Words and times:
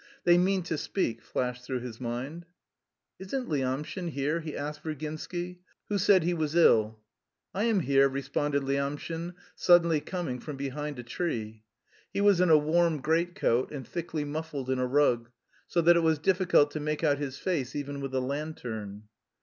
"They 0.23 0.35
mean 0.35 0.63
to 0.63 0.79
speak," 0.79 1.21
flashed 1.21 1.63
through 1.63 1.81
his 1.81 2.01
mind. 2.01 2.47
"Isn't 3.19 3.47
Lyamshin 3.47 4.09
here?" 4.09 4.39
he 4.39 4.57
asked 4.57 4.81
Virginsky. 4.81 5.59
"Who 5.89 5.99
said 5.99 6.23
he 6.23 6.33
was 6.33 6.55
ill?" 6.55 6.99
"I 7.53 7.65
am 7.65 7.81
here," 7.81 8.09
responded 8.09 8.63
Lyamshin, 8.63 9.35
suddenly 9.53 10.01
coming 10.01 10.39
from 10.39 10.57
behind 10.57 10.97
a 10.97 11.03
tree. 11.03 11.61
He 12.11 12.19
was 12.19 12.41
in 12.41 12.49
a 12.49 12.57
warm 12.57 12.99
greatcoat 12.99 13.69
and 13.69 13.87
thickly 13.87 14.23
muffled 14.25 14.71
in 14.71 14.79
a 14.79 14.87
rug, 14.87 15.29
so 15.67 15.81
that 15.81 15.95
it 15.95 15.99
was 16.01 16.17
difficult 16.17 16.71
to 16.71 16.79
make 16.79 17.03
out 17.03 17.19
his 17.19 17.37
face 17.37 17.75
even 17.75 18.01
with 18.01 18.15
a 18.15 18.21
lantern. 18.21 19.03